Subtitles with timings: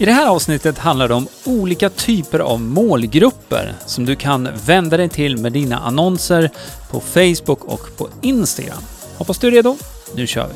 [0.00, 4.96] I det här avsnittet handlar det om olika typer av målgrupper som du kan vända
[4.96, 6.50] dig till med dina annonser
[6.90, 8.82] på Facebook och på Instagram.
[9.16, 9.76] Hoppas du är redo.
[10.14, 10.54] Nu kör vi!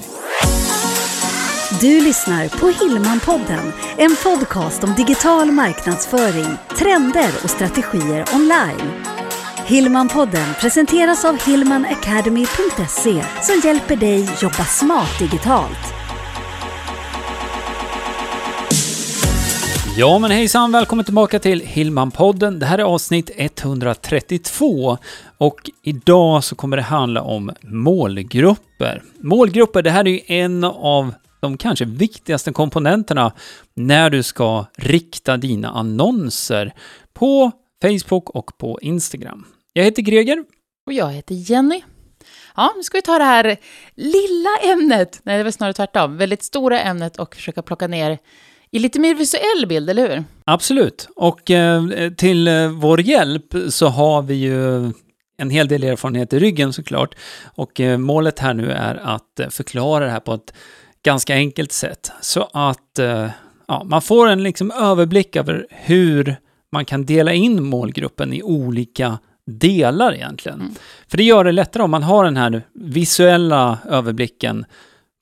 [1.80, 9.04] Du lyssnar på Hillmanpodden, en podcast om digital marknadsföring, trender och strategier online.
[9.66, 16.01] Hillmanpodden presenteras av hillmanacademy.se som hjälper dig jobba smart digitalt.
[19.96, 22.58] Ja men hejsan, välkommen tillbaka till Hillman-podden.
[22.58, 24.98] Det här är avsnitt 132
[25.38, 29.02] och idag så kommer det handla om målgrupper.
[29.18, 33.32] Målgrupper, det här är ju en av de kanske viktigaste komponenterna
[33.74, 36.72] när du ska rikta dina annonser
[37.12, 37.50] på
[37.82, 39.44] Facebook och på Instagram.
[39.72, 40.44] Jag heter Greger.
[40.86, 41.82] Och jag heter Jenny.
[42.56, 43.56] Ja, nu ska vi ta det här
[43.94, 48.18] lilla ämnet, nej det är väl snarare tvärtom, väldigt stora ämnet och försöka plocka ner
[48.72, 50.24] i lite mer visuell bild, eller hur?
[50.44, 51.08] Absolut.
[51.16, 51.82] Och eh,
[52.16, 54.92] till eh, vår hjälp så har vi ju
[55.36, 57.14] en hel del erfarenhet i ryggen såklart.
[57.54, 60.54] Och eh, målet här nu är att eh, förklara det här på ett
[61.02, 62.12] ganska enkelt sätt.
[62.20, 63.28] Så att eh,
[63.68, 66.36] ja, man får en liksom överblick över hur
[66.72, 70.60] man kan dela in målgruppen i olika delar egentligen.
[70.60, 70.74] Mm.
[71.08, 74.64] För det gör det lättare om man har den här visuella överblicken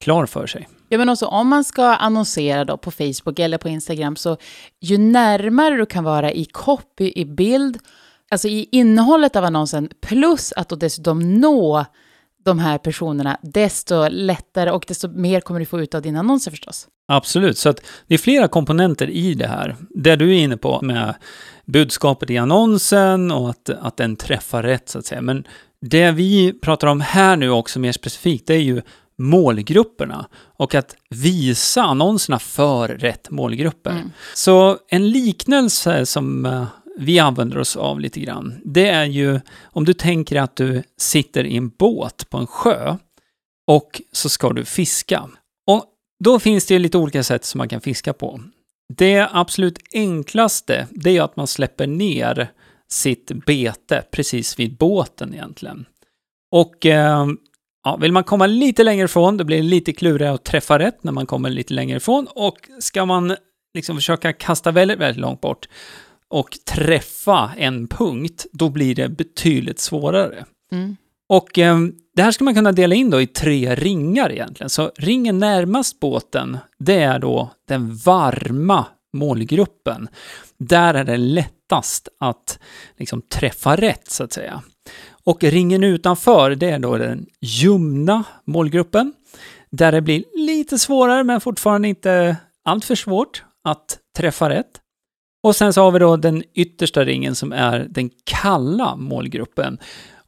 [0.01, 0.69] klar för sig.
[0.93, 4.37] Ja, men också om man ska annonsera då på Facebook eller på Instagram, så
[4.81, 7.79] ju närmare du kan vara i copy, i bild,
[8.31, 11.85] alltså i innehållet av annonsen, plus att då dessutom nå
[12.45, 16.51] de här personerna, desto lättare och desto mer kommer du få ut av dina annonser
[16.51, 16.89] förstås.
[17.09, 19.77] Absolut, så att det är flera komponenter i det här.
[19.91, 21.15] Det du är inne på med
[21.65, 25.21] budskapet i annonsen och att, att den träffar rätt så att säga.
[25.21, 25.45] Men
[25.81, 28.83] det vi pratar om här nu också mer specifikt, det är ju
[29.21, 33.91] målgrupperna och att visa annonserna för rätt målgrupper.
[33.91, 34.11] Mm.
[34.35, 36.67] Så en liknelse som eh,
[36.99, 41.45] vi använder oss av lite grann, det är ju om du tänker att du sitter
[41.45, 42.97] i en båt på en sjö
[43.67, 45.29] och så ska du fiska.
[45.67, 45.85] Och
[46.25, 48.41] då finns det lite olika sätt som man kan fiska på.
[48.97, 52.51] Det absolut enklaste, det är att man släpper ner
[52.89, 55.85] sitt bete precis vid båten egentligen.
[56.53, 57.27] Och eh,
[57.85, 61.05] ja, vill man komma lite längre ifrån, då blir det lite klurigare att träffa rätt
[61.05, 62.27] när man kommer lite längre ifrån.
[62.31, 63.37] Och ska man
[63.75, 65.69] liksom försöka kasta väldigt, väldigt långt bort
[66.29, 70.45] och träffa en punkt, då blir det betydligt svårare.
[70.73, 70.97] Mm.
[71.29, 71.79] Och eh,
[72.17, 74.71] det här ska man kunna dela in då i tre ringar egentligen.
[74.71, 80.09] Så ringen närmast båten, det är då den varma målgruppen.
[80.59, 82.59] Där är det lättast att
[82.97, 84.63] liksom träffa rätt så att säga.
[85.25, 89.13] Och ringen utanför, det är då den ljumna målgruppen.
[89.71, 94.81] Där det blir lite svårare, men fortfarande inte alltför svårt att träffa rätt.
[95.43, 99.79] Och sen så har vi då den yttersta ringen som är den kalla målgruppen.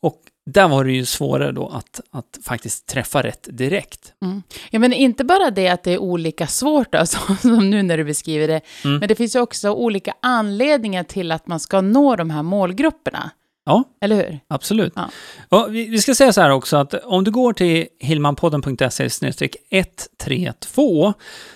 [0.00, 0.20] Och
[0.50, 4.12] där var det ju svårare då att, att faktiskt träffa rätt direkt.
[4.24, 4.42] Mm.
[4.70, 8.04] Ja, men inte bara det att det är olika svårt, som, som nu när du
[8.04, 8.96] beskriver det, Mm.
[8.98, 13.30] men det finns ju också olika anledningar till att man ska nå de här målgrupperna.
[13.64, 14.40] Ja, Eller hur?
[14.48, 14.92] absolut.
[14.96, 15.10] Ja.
[15.48, 19.08] Och vi, vi ska säga så här också att om du går till hillmanpodden.se
[19.70, 21.14] 132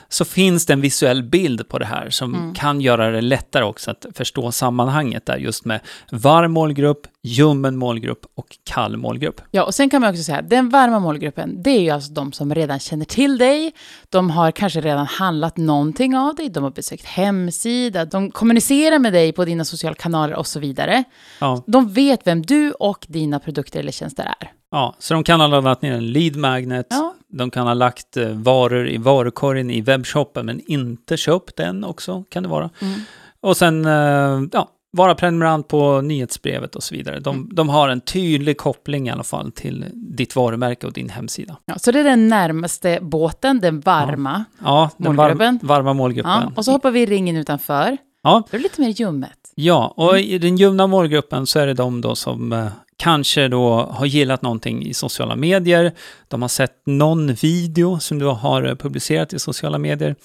[0.08, 2.54] så finns det en visuell bild på det här som Mm.
[2.54, 5.80] kan göra det lättare också att förstå sammanhanget där just med
[6.12, 9.40] varm målgrupp, ljummen målgrupp och kall målgrupp.
[9.50, 12.12] Ja, och sen kan man också säga att den varma målgruppen, det är ju alltså
[12.12, 13.72] de som redan känner till dig,
[14.10, 19.12] de har kanske redan handlat någonting av dig, de har besökt hemsida, de kommunicerar med
[19.12, 21.04] dig på dina sociala kanaler och så vidare.
[21.40, 24.50] Ja, De vet vem du och dina produkter eller tjänster är.
[24.70, 27.14] ja, så de kan ha laddat ner en lead magnet, Ja.
[27.32, 32.24] De kan ha lagt eh, varor i varukorgen i webbshoppen men inte köpt den också,
[32.28, 32.70] kan det vara.
[32.82, 33.00] Mm.
[33.40, 37.20] Och sen, eh, ja, vara prenumerant på nyhetsbrevet och så vidare.
[37.20, 37.48] De, Mm.
[37.52, 41.56] de har en tydlig koppling i alla fall till ditt varumärke och din hemsida.
[41.64, 44.44] Ja, så det är den närmaste båten, den varma.
[44.64, 45.58] Ja, den var, Målgruppen.
[45.62, 46.32] varma målgruppen.
[46.32, 47.96] Ja, och så hoppar vi i ringen utanför.
[48.22, 48.42] Ja.
[48.50, 49.35] Då är det lite mer ljummet.
[49.58, 50.24] Ja, och Mm.
[50.30, 52.66] i den ljumna målgruppen så är det de då som eh,
[52.96, 55.92] kanske då har gillat någonting i sociala medier.
[56.28, 60.16] De har sett någon video som du har eh, publicerat i sociala medier.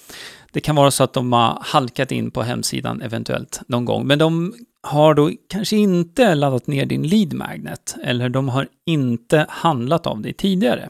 [0.52, 4.18] Det kan vara så att de har halkat in på hemsidan eventuellt någon gång, men
[4.18, 10.06] de har då kanske inte laddat ner din lead magnet eller de har inte handlat
[10.06, 10.88] av dig tidigare.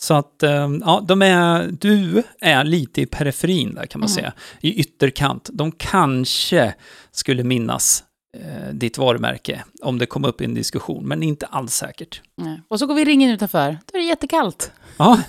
[0.00, 4.14] Så att, eh, ja, de är, du är lite i periferin där kan man Mm.
[4.14, 5.50] säga, i ytterkant.
[5.52, 6.74] De kanske
[7.10, 8.04] skulle minnas
[8.38, 12.20] eh, ditt varumärke om det kom upp i en diskussion, men inte alls säkert.
[12.36, 12.60] Nej.
[12.68, 13.78] Och så går vi ringen utanför.
[13.92, 14.72] Då är det jättekallt.
[14.96, 15.20] Ja,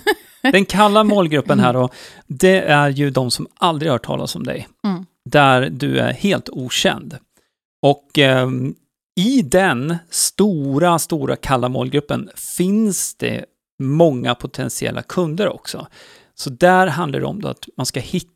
[0.42, 1.88] den kalla målgruppen här då,
[2.26, 4.68] det är ju de som aldrig har hört talas om dig.
[4.86, 5.06] Mm.
[5.30, 7.16] där du är helt okänd.
[7.82, 8.48] Och eh,
[9.20, 13.44] i den stora, stora kalla målgruppen finns det
[13.78, 15.86] många potentiella kunder också.
[16.34, 18.32] Så där handlar det om att man ska hitta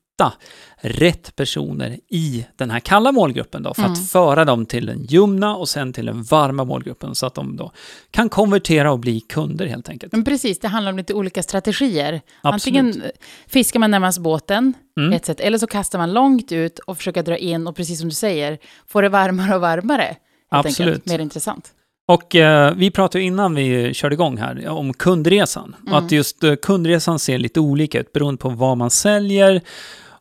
[0.81, 3.93] rätt personer i den här kalla målgruppen då, för Mm.
[3.93, 7.57] att föra dem till den ljumna och sen till den varma målgruppen så att de
[7.57, 7.73] då
[8.11, 10.13] kan konvertera och bli kunder helt enkelt.
[10.13, 12.21] Men precis, det handlar om lite olika strategier.
[12.43, 12.79] Absolut.
[12.79, 13.03] Antingen
[13.49, 15.13] fiskar man närmast båten, Mm.
[15.13, 18.09] ett sätt, eller så kastar man långt ut och försöker dra in och precis som
[18.09, 20.17] du säger, få det varmare och varmare.
[20.49, 20.89] Absolut.
[20.95, 21.07] Enkelt.
[21.07, 21.73] Mer intressant.
[22.07, 25.77] Och eh, vi pratade innan vi körde igång här om kundresan.
[25.81, 25.93] Mm.
[25.93, 29.61] Och att just eh, kundresan ser lite olika ut beroende på vad man säljer.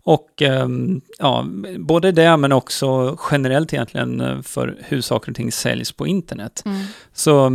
[0.03, 1.45] Och ehm, ja,
[1.77, 6.63] både det men också generellt egentligen eh, för hur saker och ting säljs på internet.
[6.65, 6.81] Mm.
[7.13, 7.51] Så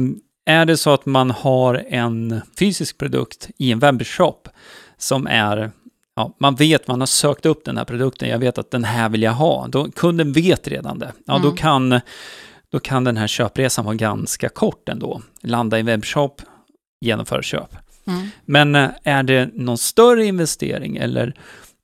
[0.46, 4.48] är det så att man har en fysisk produkt i en webbshop
[4.98, 5.70] som är
[6.14, 9.08] Ja, man vet, man har sökt upp den här produkten, jag vet att den här
[9.08, 9.66] vill jag ha.
[9.68, 11.12] Då, kunden vet redan det.
[11.26, 11.56] Ja, då, Mm.
[11.56, 12.00] kan,
[12.72, 15.22] då kan den här köpresan vara ganska kort ändå.
[15.42, 16.42] Landa i webbshop,
[17.00, 17.76] genomföra köp.
[18.06, 18.28] Mm.
[18.44, 21.34] Men eh, är det någon större investering eller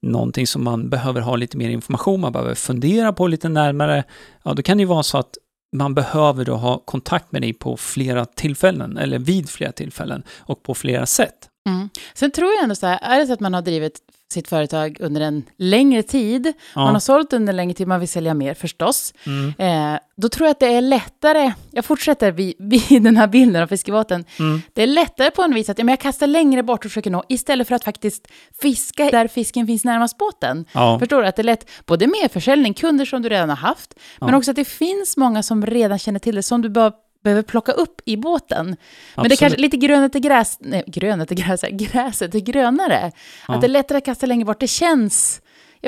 [0.03, 4.05] någonting som man behöver ha lite mer information, man behöver fundera på lite närmare,
[4.43, 5.35] ja då kan det ju vara så att
[5.77, 10.63] man behöver då ha kontakt med dig på flera tillfällen, eller vid flera tillfällen, och
[10.63, 11.49] på flera sätt.
[11.67, 11.89] Mm.
[12.15, 14.01] Sen tror jag ändå så här, är det så att man har drivit
[14.33, 17.01] sitt företag under en längre tid, man har Ja.
[17.01, 19.55] sålt under en längre tid, man vill sälja mer förstås, Mm.
[19.95, 22.55] eh, då tror jag att det är lättare, jag fortsätter vid,
[22.89, 24.63] vid den här bilden av fiskebåten, Mm.
[24.73, 27.11] det är lättare på en vis att ja, men jag kastar längre bort och försöker
[27.11, 28.29] nå, istället för att faktiskt
[28.63, 30.65] fiska där fisken finns närmast båten.
[30.73, 30.99] Ja.
[30.99, 31.29] Förstår du?
[31.29, 34.37] Att det är lätt, både med försäljning, kunder som du redan har haft, men Ja.
[34.37, 36.93] också att det finns många som redan känner till det, som du bara
[37.27, 38.67] behöver plocka upp i båten.
[38.67, 39.39] Men det är Absolut.
[39.39, 43.13] kanske lite grönet är gräs, nej, grönet är gräs, gräset är grönare.
[43.49, 43.55] Ja.
[43.55, 45.41] Att det är lättare att kasta längre bort, det känns,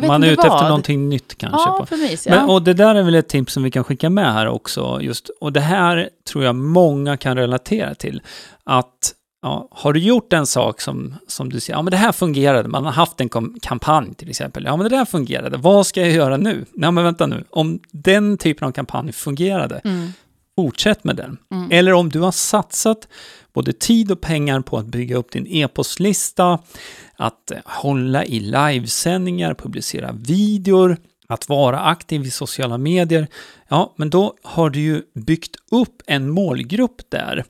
[0.07, 0.55] Man är ute vad.
[0.55, 1.59] efter någonting nytt kanske.
[1.61, 2.27] Ja, precis.
[2.27, 2.35] Ja.
[2.35, 4.99] Men, och det där är väl ett tips som vi kan skicka med här också.
[5.03, 8.23] Just, och det här tror jag många kan relatera till.
[8.65, 12.13] Att ja, har du gjort en sak som, som du säger, ja men det här
[12.13, 13.29] fungerade, man har haft en
[13.63, 16.65] kampanj till exempel, ja men det där fungerade, vad ska jag göra nu?
[16.73, 20.13] Nej men vänta nu, om den typen av kampanj fungerade, Mm.
[20.59, 21.39] Fortsätt med den.
[21.53, 21.71] Mm.
[21.71, 23.09] Eller om du har satsat
[23.53, 26.59] både tid och pengar på att bygga upp din e-postlista,
[27.17, 30.97] att hålla i livesändningar, publicera videor,
[31.29, 33.27] att vara aktiv i sociala medier,
[33.69, 37.45] ja, men då har du ju byggt upp en målgrupp där.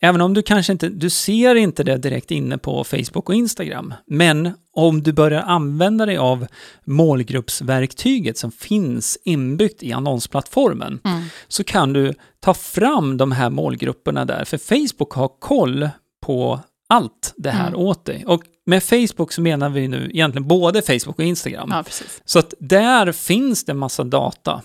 [0.00, 3.94] Även om du kanske inte, du ser inte det direkt inne på Facebook och Instagram,
[4.06, 6.46] men om du börjar använda dig av
[6.84, 11.22] målgruppsverktyget som finns inbyggt i annonsplattformen, Mm.
[11.48, 14.44] så kan du ta fram de här målgrupperna där.
[14.44, 15.88] För Facebook har koll
[16.26, 16.60] på
[16.90, 17.80] allt det här Mm.
[17.80, 18.24] åt dig.
[18.26, 21.68] Och med Facebook så menar vi nu egentligen både Facebook och Instagram.
[21.72, 21.84] Ja.
[22.24, 24.62] Så att där finns det massa data.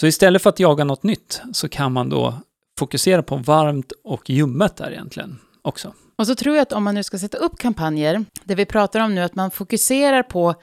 [0.00, 2.34] Så istället för att jaga något nytt så kan man då
[2.78, 5.92] fokusera på varmt och ljummet där egentligen också.
[6.18, 9.00] Och så tror jag att om man nu ska sätta upp kampanjer, det vi pratar
[9.00, 10.54] om nu, att man fokuserar på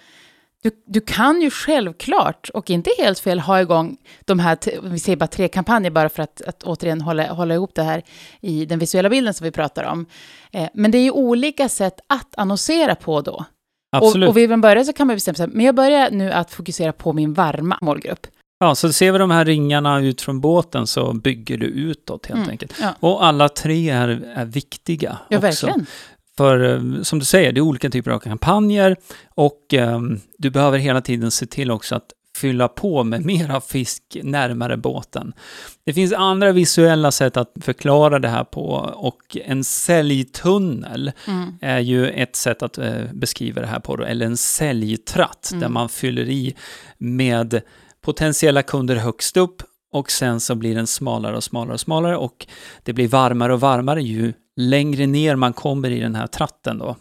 [0.64, 5.16] du, du kan ju självklart, och inte helt fel, ha igång de här, vi säger
[5.16, 8.02] bara tre kampanjer bara för att, att återigen hålla, hålla ihop det här
[8.42, 10.06] i den visuella bilden som vi pratar om.
[10.52, 13.46] Eh, men det är ju olika sätt att annonsera på då.
[13.98, 14.28] Absolut.
[14.28, 16.52] Och, och vid en början så kan man bestämma sig, men jag börjar nu att
[16.52, 18.28] fokusera på min varma målgrupp.
[18.60, 22.38] Ja, så ser vi de här ringarna ut från båten så bygger du utåt helt
[22.38, 22.74] Mm, enkelt.
[22.82, 25.48] Ja, Och alla tre är, är viktiga ja också.
[25.66, 25.86] verkligen.
[26.40, 28.96] För eh, som du säger, det är olika typer av kampanjer
[29.36, 30.00] och eh,
[30.38, 32.06] du behöver hela tiden se till också att
[32.38, 35.34] fylla på med mera fisk närmare båten.
[35.86, 38.66] Det finns andra visuella sätt att förklara det här på
[38.96, 41.54] och en säljtunnel Mm.
[41.62, 45.62] är ju ett sätt att eh, beskriva det här på, då, eller en säljtratt Mm.
[45.62, 46.56] där man fyller i
[46.98, 47.62] med
[48.02, 49.62] potentiella kunder högst upp
[49.94, 52.48] och sen så blir den smalare och smalare och smalare och
[52.84, 56.96] det blir varmare och varmare ju längre ner man kommer i den här tratten då.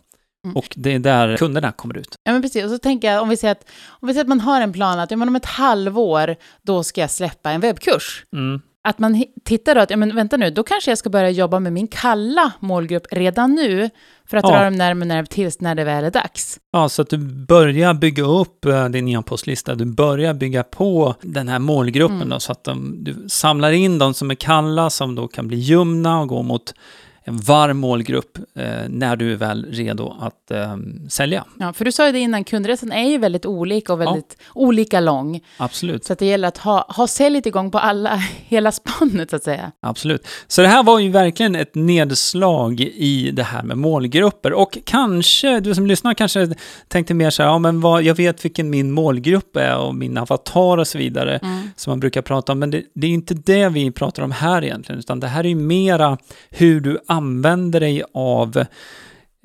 [0.44, 0.56] Mm.
[0.56, 2.14] Och det är där kunderna kommer ut.
[2.24, 2.64] Ja, men precis.
[2.64, 4.72] Och så tänker jag, om vi säger att, om vi säger att man har en
[4.72, 8.24] plan att ja, men om ett halvår, då ska jag släppa en webbkurs.
[8.32, 8.60] Mm.
[8.82, 11.60] Att man tittar då att, ja men vänta nu, då kanske jag ska börja jobba
[11.60, 13.90] med min kalla målgrupp redan nu,
[14.28, 14.50] för att Ja.
[14.50, 16.58] dra dem närmare och närmare tills när det väl är dags.
[16.72, 21.48] Ja, så att du börjar bygga upp eh, din e-postlista, du börjar bygga på den
[21.48, 22.28] här målgruppen Mm.
[22.28, 25.56] då, så att de, du samlar in de som är kalla, som då kan bli
[25.56, 26.74] ljumna och gå mot
[27.28, 30.76] en varm målgrupp eh, när du är väl redo att eh,
[31.08, 31.44] sälja.
[31.58, 35.00] Ja, för du sa ju det innan, kundresan är ju väldigt olika och väldigt olika
[35.00, 35.40] lång.
[35.56, 36.04] Absolut.
[36.04, 38.16] Så det gäller att ha, ha säljet igång på alla,
[38.46, 39.72] hela spannet så att säga.
[39.80, 40.26] Absolut.
[40.46, 44.52] Så det här var ju verkligen ett nedslag i det här med målgrupper.
[44.52, 46.48] Och kanske, du som lyssnar kanske
[46.88, 50.18] tänkte mer så här, ja men vad, jag vet vilken min målgrupp är och min
[50.18, 51.70] avatar och så vidare, Mm.
[51.76, 52.58] som man brukar prata om.
[52.58, 55.48] Men det, det är inte det vi pratar om här egentligen, utan det här är
[55.48, 56.18] ju mera
[56.50, 58.64] hur du använder dig av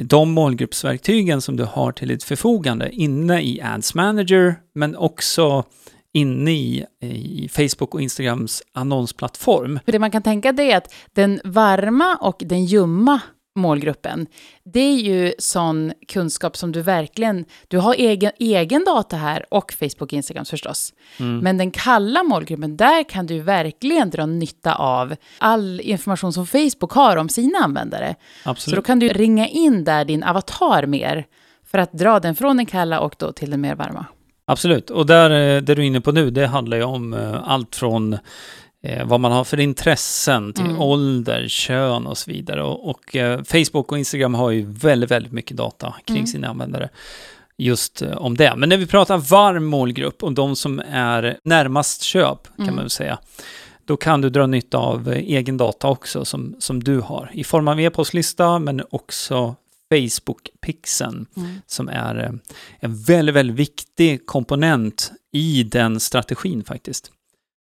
[0.04, 5.64] de målgruppsverktygen som du har till ditt förfogande inne i Ads Manager, men också
[6.14, 9.80] inne i, i Facebook och Instagrams annonsplattform.
[9.86, 13.22] För det man kan tänka det är att den varma och den ljumma
[13.56, 14.28] målgruppen,
[14.64, 19.74] det är ju sån kunskap som du verkligen, du har egen, egen data här och
[19.74, 20.94] Facebook och Instagram förstås.
[21.18, 26.92] Men den kalla målgruppen, där kan du verkligen dra nytta av all information som Facebook
[26.92, 28.16] har om sina användare.
[28.44, 28.76] Så Absolut.
[28.76, 31.26] då kan du ringa in där din avatar mer
[31.66, 34.06] för att dra den från den kalla och då till den mer varma.
[34.46, 37.50] Absolut, och där, eh, det du är inne på nu, det handlar ju om eh,
[37.50, 38.18] allt från
[38.84, 40.82] eh, vad man har för intressen till Mm.
[40.82, 42.64] ålder, kön och så vidare.
[42.64, 46.28] Och, och eh, Facebook och Instagram har ju väldigt, väldigt mycket data kring Mm.
[46.28, 46.90] sina användare
[47.58, 48.54] just eh, om det.
[48.56, 52.76] Men när vi pratar varm målgrupp och de som är närmast köp, kan Mm.
[52.76, 53.20] man väl säga,
[53.86, 57.44] då kan du dra nytta av eh, egen data också som, som du har i
[57.44, 59.56] form av e-postlista men också
[59.94, 61.62] Facebook-pixeln Mm.
[61.68, 62.32] som är eh,
[62.80, 67.12] en väldigt, väldigt viktig komponent i den strategin faktiskt.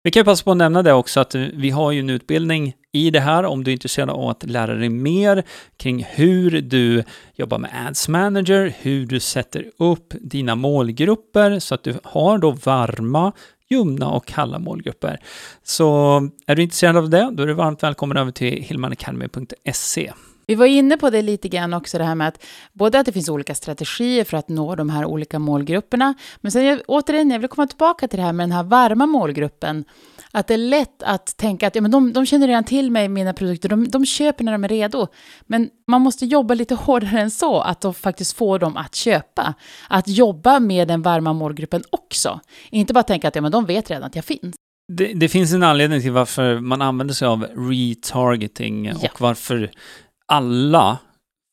[0.02, 2.74] Vi kan ju passa på att nämna det också att vi har ju en utbildning
[2.92, 5.44] i det här om du är intresserad av att lära dig mer
[5.76, 7.04] kring hur du
[7.34, 12.50] jobbar med Ads Manager, hur du sätter upp dina målgrupper så att du har då
[12.50, 13.32] varma,
[13.70, 15.20] ljumna och kalla målgrupper.
[15.62, 16.16] Så
[16.46, 20.12] är du intresserad av det, då är du varmt välkommen över till hilmanacademy.se.
[20.50, 23.12] Vi var inne på det lite grann också, det här med att både att det
[23.12, 27.38] finns olika strategier för att nå de här olika målgrupperna, men sen jag, återigen, jag
[27.38, 29.84] vill komma tillbaka till det här med den här varma målgruppen.
[30.32, 33.08] Att det är lätt att tänka att ja, men de, de känner redan till mig,
[33.08, 35.06] mina produkter, de, de köper när de är redo.
[35.42, 39.54] Men man måste jobba lite hårdare än så, att de faktiskt får dem att köpa.
[39.88, 42.40] Att jobba med den varma målgruppen också.
[42.70, 44.54] Inte bara tänka att ja, men de vet redan att jag finns.
[44.92, 48.94] Det, det finns en anledning till varför man använder sig av retargeting Ja.
[49.12, 49.70] och varför
[50.30, 50.98] alla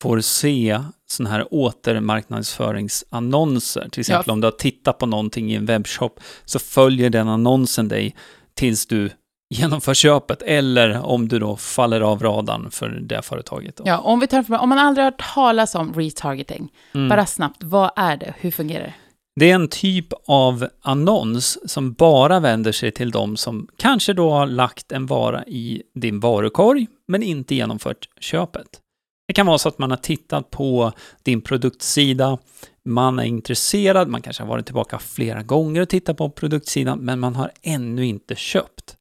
[0.02, 0.80] får se
[1.10, 3.88] sådana här återmarknadsföringsannonser.
[3.92, 4.32] Till exempel Ja.
[4.32, 8.16] om du har tittat på någonting i en webbshop så följer den annonsen dig
[8.54, 9.10] tills du
[9.54, 13.76] genomför köpet eller om du då faller av radarn för det företaget.
[13.76, 13.82] Då.
[13.86, 17.08] Ja, om, vi tar, om man aldrig har hört talas om retargeting, Mm.
[17.08, 18.34] bara snabbt, vad är det?
[18.38, 18.94] Hur fungerar det?
[19.40, 24.30] Det är en typ av annons som bara vänder sig till de som kanske då
[24.30, 28.80] har lagt en vara i din varukorg, men inte genomfört köpet.
[29.28, 32.38] Det kan vara så att man har tittat på din produktsida,
[32.84, 37.20] man är intresserad, man kanske har varit tillbaka flera gånger och tittat på produktsidan, men
[37.20, 38.96] man har ännu inte köpt.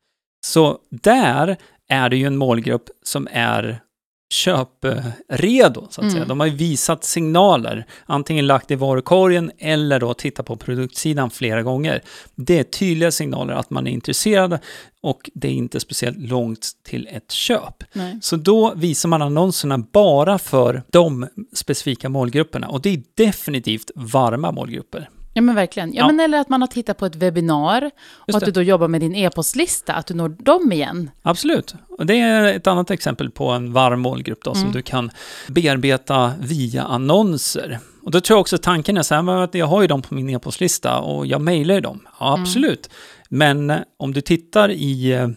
[0.46, 3.82] Så där är det ju en målgrupp som är
[4.29, 6.12] köpredo, så att Mm.
[6.12, 6.25] säga.
[6.25, 11.63] De har ju visat signaler, antingen lagt i varukorgen eller då tittat på produktsidan flera
[11.63, 12.01] gånger.
[12.36, 14.60] Det är tydliga signaler att man är intresserad
[15.01, 17.84] och det är inte speciellt långt till ett köp.
[17.93, 18.17] Nej.
[18.22, 24.51] Så då visar man annonserna bara för de specifika målgrupperna och det är definitivt varma
[24.51, 25.10] målgrupper.
[25.38, 25.94] Ja men verkligen.
[25.94, 26.08] Ja, Ja.
[26.08, 29.01] Men eller att man har tittat på ett webbinar och att du då jobbar med
[29.01, 31.10] din e-postlista, att du når dem igen.
[31.22, 31.75] Absolut.
[31.98, 34.74] Och det är ett annat exempel på en varm målgrupp då, som Mm.
[34.74, 35.12] du kan
[35.48, 37.79] bearbeta via annonser.
[38.03, 40.01] Och då tror jag också tanken är så här, men att jag har ju dem
[40.01, 42.00] på min e-postlista och jag mejlar ju dem.
[42.20, 42.41] Ja, Mm.
[42.41, 42.89] absolut.
[43.29, 45.27] Men eh, om du tittar i eh,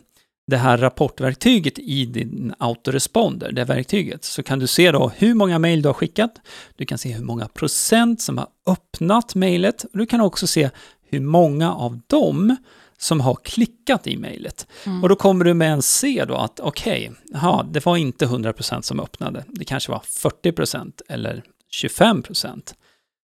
[0.50, 5.58] det här rapportverktyget i din autoresponder, det verktyget, så kan du se då hur många
[5.58, 6.34] mejl du har skickat.
[6.76, 9.84] Du kan se hur många procent som har öppnat mejlet.
[9.84, 10.70] Och du kan också se
[11.08, 12.56] hur många av dem
[12.98, 14.66] som har klickat i mejlet.
[14.86, 15.02] Mm.
[15.02, 18.82] Och då kommer du med en C då att okej, okay, det var inte 100%
[18.82, 19.44] som öppnade.
[19.48, 21.42] Det kanske var 40% eller
[21.82, 22.74] 25%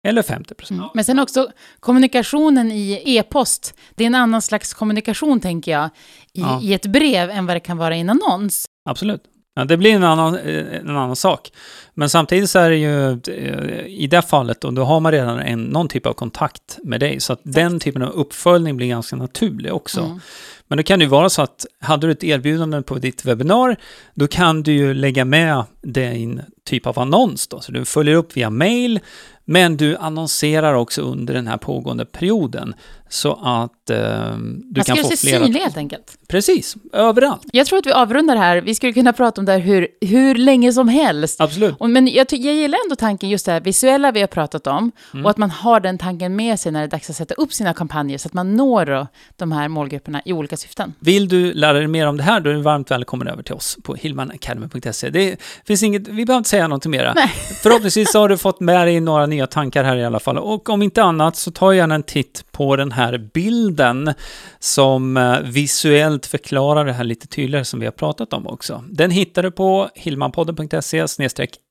[0.03, 0.71] eller 50%.
[0.71, 0.85] Mm.
[0.93, 1.47] Men sen också
[1.79, 3.73] kommunikationen i e-post.
[3.95, 5.85] Det är en annan slags kommunikation, tänker jag,
[6.33, 6.61] i, Ja.
[6.61, 8.65] i ett brev än vad det kan vara i en annons.
[8.89, 9.23] Absolut.
[9.55, 11.51] Ja, det blir en annan, eh, en annan sak.
[11.93, 15.39] Men samtidigt så är det ju, eh, i det fallet, och då har man redan
[15.39, 19.15] en, någon typ av kontakt med dig, så att den typen av uppföljning blir ganska
[19.15, 20.01] naturlig också.
[20.01, 20.19] Mm.
[20.67, 23.77] Men det kan ju vara så att hade du ett erbjudande på ditt webbinar,
[24.13, 27.59] då kan du ju lägga med det i en typ av annons då.
[27.59, 28.99] Så du följer upp via mail,
[29.45, 32.73] men du annonserar också under den här pågående perioden
[33.09, 35.43] så att eh, du Man kan ska få flera...
[35.43, 36.17] synlig helt enkelt.
[36.27, 37.41] Precis, överallt.
[37.51, 38.61] Jag tror att vi avrundar här.
[38.61, 41.41] Vi skulle kunna prata om det här hur, hur länge som helst.
[41.41, 41.75] Absolut.
[41.79, 44.91] Och, men jag, jag gillar ändå tanken, just det här visuella vi har pratat om,
[45.13, 45.25] Mm.
[45.25, 47.53] och att man har den tanken med sig när det är dags att sätta upp
[47.53, 50.93] sina kampanjer, så att man når då, de här målgrupperna i olika syften.
[50.99, 53.53] Vill du lära dig mer om det här, då är du varmt välkommen över till
[53.55, 55.09] oss på hillmanacademy.se.
[55.09, 55.35] Det
[55.67, 57.13] finns inget, vi behöver inte säga något mera.
[57.13, 57.27] Nej.
[57.63, 60.37] Förhoppningsvis har du fått med dig några nya tankar här i alla fall.
[60.37, 64.13] Och om inte annat så ta gärna en titt på den här bilden
[64.59, 68.83] som eh, visuellt förklarar det här lite tydligare som vi har pratat om också.
[68.89, 71.05] Den hittar du på hillmanpodden.se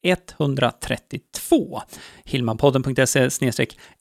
[0.03, 1.83] 132.
[2.25, 3.29] hillmanpodden.se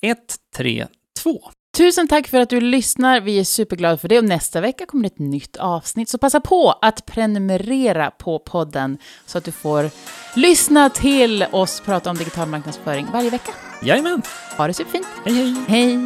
[0.01, 1.51] 132.
[1.77, 3.21] Tusen tack för att du lyssnar.
[3.21, 4.17] Vi är superglada för det.
[4.17, 6.09] Och nästa vecka kommer ett nytt avsnitt.
[6.09, 9.89] Så passa på att prenumerera på podden så att du får
[10.35, 13.51] lyssna till oss prata om digital marknadsföring varje vecka.
[13.83, 14.21] Jajamän,
[14.57, 15.07] Ha det superfint.
[15.25, 15.55] hej hej!
[15.67, 15.99] Hej!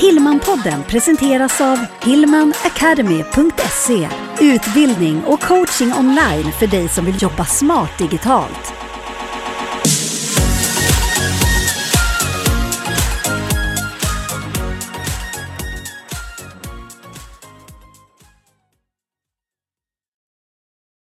[0.00, 4.08] Hillmanpodden presenteras av hillmanacademy.se
[4.40, 8.72] Utbildning och coaching online för dig som vill jobba smart digitalt.